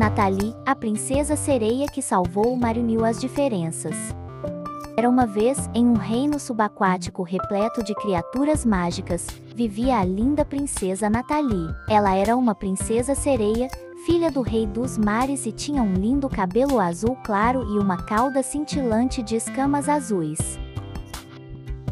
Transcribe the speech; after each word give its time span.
Nathalie, 0.00 0.56
a 0.64 0.74
princesa 0.74 1.36
sereia 1.36 1.86
que 1.86 2.00
salvou 2.00 2.54
o 2.54 2.56
mar 2.56 2.78
uniu 2.78 3.04
as 3.04 3.20
diferenças. 3.20 3.94
Era 4.96 5.06
uma 5.06 5.26
vez, 5.26 5.68
em 5.74 5.86
um 5.86 5.92
reino 5.92 6.38
subaquático 6.38 7.22
repleto 7.22 7.84
de 7.84 7.94
criaturas 7.94 8.64
mágicas, 8.64 9.26
vivia 9.54 9.98
a 9.98 10.04
linda 10.04 10.42
princesa 10.42 11.10
Nathalie. 11.10 11.68
Ela 11.86 12.14
era 12.14 12.34
uma 12.34 12.54
princesa 12.54 13.14
sereia, 13.14 13.68
filha 14.06 14.30
do 14.30 14.40
rei 14.40 14.66
dos 14.66 14.96
mares 14.96 15.44
e 15.44 15.52
tinha 15.52 15.82
um 15.82 15.92
lindo 15.92 16.30
cabelo 16.30 16.80
azul 16.80 17.14
claro 17.22 17.62
e 17.64 17.78
uma 17.78 17.98
cauda 17.98 18.42
cintilante 18.42 19.22
de 19.22 19.36
escamas 19.36 19.86
azuis. 19.86 20.58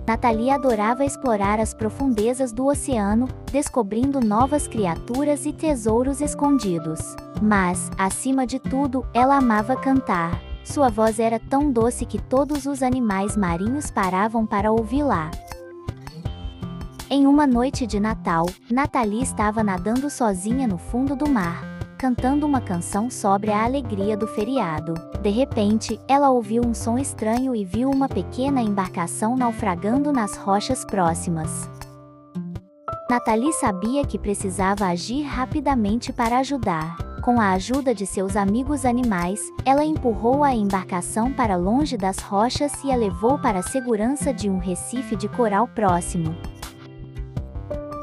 Nathalie 0.09 0.50
adorava 0.50 1.04
explorar 1.04 1.61
as 1.61 1.74
profundezas 1.74 2.50
do 2.50 2.64
oceano, 2.64 3.29
descobrindo 3.52 4.20
novas 4.20 4.66
criaturas 4.66 5.45
e 5.45 5.52
tesouros 5.52 6.23
escondidos. 6.23 6.98
Mas, 7.42 7.91
acima 7.98 8.46
de 8.46 8.59
tudo, 8.59 9.06
ela 9.12 9.37
amava 9.37 9.77
cantar. 9.77 10.41
Sua 10.65 10.88
voz 10.88 11.18
era 11.20 11.38
tão 11.38 11.70
doce 11.70 12.06
que 12.06 12.18
todos 12.18 12.65
os 12.65 12.82
animais 12.82 13.37
marinhos 13.37 13.91
paravam 13.91 14.46
para 14.46 14.73
ouvi-la. 14.73 15.30
Em 17.10 17.27
uma 17.27 17.46
noite 17.46 17.87
de 17.87 18.01
Natal, 18.01 18.46
Nathalie 18.70 19.23
estava 19.23 19.62
nadando 19.62 20.09
sozinha 20.09 20.66
no 20.66 20.79
fundo 20.79 21.15
do 21.15 21.29
mar 21.29 21.77
cantando 21.98 22.47
uma 22.47 22.61
canção 22.61 23.11
sobre 23.11 23.51
a 23.51 23.65
alegria 23.65 24.16
do 24.16 24.29
feriado. 24.29 24.95
De 25.20 25.30
repente, 25.30 26.01
ela 26.07 26.30
ouviu 26.30 26.62
um 26.65 26.73
som 26.73 26.97
estranho 26.97 27.57
e 27.57 27.65
viu 27.65 27.91
uma 27.91 28.09
pequena 28.09 28.62
embarcação 28.62 29.37
naufragando 29.37 30.12
nas 30.12 30.37
rochas 30.37 30.84
próximas. 30.84 31.69
Nathalie 33.11 33.52
sabia 33.55 34.05
que 34.05 34.19
precisava 34.19 34.87
agir 34.87 35.23
rapidamente 35.23 36.12
para 36.12 36.38
ajudar. 36.38 36.97
Com 37.23 37.41
a 37.41 37.51
ajuda 37.52 37.95
de 37.95 38.07
seus 38.07 38.37
amigos 38.37 38.85
animais, 38.85 39.40
ela 39.65 39.85
empurrou 39.85 40.45
a 40.45 40.55
embarcação 40.55 41.33
para 41.33 41.57
longe 41.57 41.96
das 41.96 42.18
rochas 42.18 42.73
e 42.85 42.93
a 42.93 42.96
levou 42.96 43.38
para 43.38 43.59
a 43.59 43.62
segurança 43.62 44.33
de 44.33 44.49
um 44.49 44.59
recife 44.59 45.16
de 45.16 45.29
coral 45.29 45.66
próximo. 45.66 46.35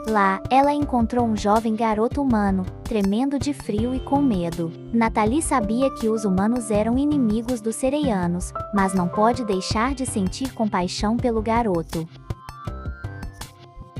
Lá, 0.07 0.39
ela 0.51 0.71
encontrou 0.71 1.25
um 1.25 1.35
jovem 1.35 1.75
garoto 1.75 2.21
humano, 2.21 2.63
tremendo 2.83 3.39
de 3.39 3.53
frio 3.53 3.95
e 3.95 3.99
com 3.99 4.21
medo. 4.21 4.71
Nathalie 4.93 5.41
sabia 5.41 5.89
que 5.95 6.07
os 6.07 6.25
humanos 6.25 6.69
eram 6.69 6.95
inimigos 6.95 7.59
dos 7.59 7.75
sereianos, 7.75 8.53
mas 8.71 8.93
não 8.93 9.07
pode 9.07 9.43
deixar 9.43 9.95
de 9.95 10.05
sentir 10.05 10.53
compaixão 10.53 11.17
pelo 11.17 11.41
garoto. 11.41 12.07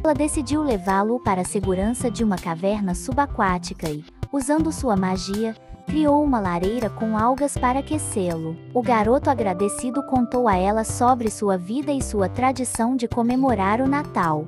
Ela 0.03 0.13
decidiu 0.13 0.61
levá-lo 0.61 1.19
para 1.19 1.41
a 1.41 1.45
segurança 1.45 2.11
de 2.11 2.23
uma 2.23 2.35
caverna 2.35 2.93
subaquática 2.93 3.89
e, 3.89 4.05
usando 4.31 4.71
sua 4.71 4.95
magia, 4.95 5.55
criou 5.87 6.23
uma 6.23 6.39
lareira 6.39 6.87
com 6.87 7.17
algas 7.17 7.57
para 7.57 7.79
aquecê-lo. 7.79 8.55
O 8.75 8.83
garoto 8.83 9.31
agradecido 9.31 10.03
contou 10.03 10.47
a 10.47 10.55
ela 10.55 10.83
sobre 10.83 11.31
sua 11.31 11.57
vida 11.57 11.91
e 11.91 11.99
sua 11.99 12.29
tradição 12.29 12.95
de 12.95 13.07
comemorar 13.07 13.81
o 13.81 13.87
Natal. 13.87 14.45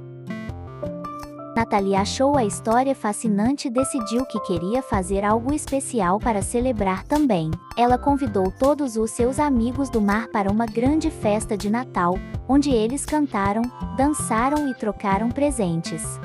Natalie 1.57 1.95
achou 1.95 2.37
a 2.37 2.45
história 2.45 2.93
fascinante 2.93 3.67
e 3.67 3.71
decidiu 3.71 4.23
que 4.27 4.39
queria 4.41 4.79
fazer 4.83 5.25
algo 5.25 5.51
especial 5.51 6.19
para 6.19 6.39
celebrar 6.39 7.03
também. 7.03 7.49
Ela 7.75 7.97
convidou 7.97 8.51
todos 8.51 8.95
os 8.95 9.09
seus 9.09 9.39
amigos 9.39 9.89
do 9.89 9.99
mar 9.99 10.27
para 10.27 10.51
uma 10.51 10.67
grande 10.67 11.09
festa 11.09 11.57
de 11.57 11.67
Natal, 11.67 12.13
onde 12.47 12.69
eles 12.69 13.07
cantaram, 13.07 13.63
dançaram 13.97 14.69
e 14.69 14.75
trocaram 14.75 15.29
presentes. 15.29 16.19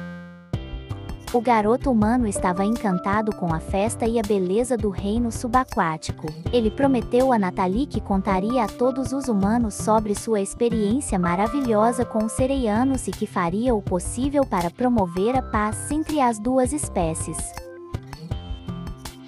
O 1.35 1.41
garoto 1.41 1.91
humano 1.91 2.27
estava 2.27 2.63
encantado 2.63 3.35
com 3.35 3.55
a 3.55 3.59
festa 3.59 4.05
e 4.05 4.19
a 4.19 4.23
beleza 4.23 4.77
do 4.77 4.91
reino 4.91 5.33
subaquático. 5.33 6.27
Ele 6.53 6.71
prometeu 6.71 7.33
a 7.33 7.39
Nathalie 7.39 7.87
que 7.87 8.03
contaria 8.03 8.63
a 8.63 8.69
todos 8.69 9.13
os 9.13 9.29
humanos 9.29 9.73
sobre 9.73 10.15
sua 10.15 10.43
experiência 10.43 11.19
maravilhosa 11.19 12.05
com 12.05 12.27
os 12.27 12.33
sereianos 12.33 13.09
e 13.09 13.11
que 13.11 13.27
faria 13.27 13.75
o 13.75 13.81
possível 13.81 14.45
para 14.45 14.71
promover 14.71 15.35
a 15.35 15.41
paz 15.41 15.91
entre 15.91 16.21
as 16.21 16.39
duas 16.39 16.71
espécies. 16.71 17.39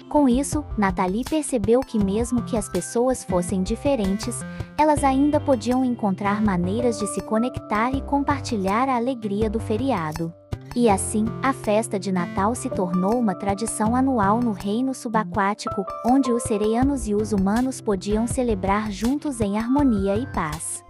Com 0.07 0.29
isso, 0.29 0.63
Nathalie 0.77 1.23
percebeu 1.23 1.79
que 1.79 1.97
mesmo 1.97 2.43
que 2.43 2.55
as 2.55 2.69
pessoas 2.69 3.23
fossem 3.23 3.63
diferentes, 3.63 4.45
elas 4.77 5.03
ainda 5.03 5.39
podiam 5.39 5.83
encontrar 5.83 6.39
maneiras 6.39 6.99
de 6.99 7.07
se 7.07 7.21
conectar 7.21 7.89
e 7.95 8.01
compartilhar 8.01 8.87
a 8.87 8.95
alegria 8.95 9.49
do 9.49 9.59
feriado. 9.59 10.31
E 10.75 10.89
assim, 10.89 11.25
a 11.41 11.53
festa 11.53 11.97
de 11.97 12.11
Natal 12.11 12.53
se 12.53 12.69
tornou 12.69 13.17
uma 13.17 13.33
tradição 13.33 13.95
anual 13.95 14.41
no 14.41 14.51
reino 14.51 14.93
subaquático, 14.93 15.85
onde 16.05 16.33
os 16.33 16.43
sereianos 16.43 17.07
e 17.07 17.15
os 17.15 17.31
humanos 17.31 17.79
podiam 17.79 18.27
celebrar 18.27 18.91
juntos 18.91 19.39
em 19.39 19.57
harmonia 19.57 20.17
e 20.17 20.27
paz. 20.27 20.84